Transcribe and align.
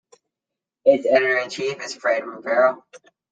Its 0.83 1.05
editor-in-chief 1.05 1.79
is 1.83 1.93
Fred 1.95 2.23
Rivara. 2.23 2.81